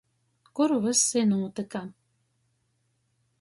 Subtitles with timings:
[0.59, 1.83] Kur vyss i nūtyka.